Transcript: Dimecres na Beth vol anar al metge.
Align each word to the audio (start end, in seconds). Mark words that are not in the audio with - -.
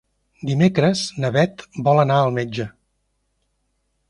Dimecres 0.51 1.03
na 1.25 1.31
Beth 1.37 1.61
vol 1.89 2.03
anar 2.05 2.19
al 2.23 2.35
metge. 2.39 2.69